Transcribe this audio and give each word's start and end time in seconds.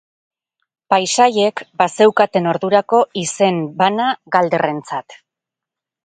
Paisaiek 0.93 1.61
bazeukaten 1.81 2.47
ordurako 2.53 3.01
izen 3.25 3.59
bana 3.83 4.07
Galderrentzat. 4.37 5.17